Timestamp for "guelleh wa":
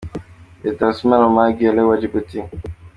1.57-1.95